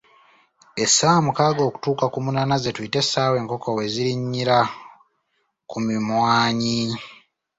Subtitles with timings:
[0.83, 4.57] Essaawa mukaaga okutuuka ku munaana ze tuyita essaawa enkoko we zirinnyira
[5.69, 6.79] ku mimwanyi.